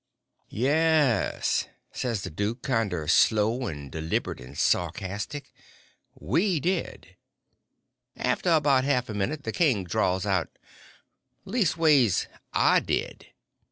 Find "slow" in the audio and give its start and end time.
3.07-3.67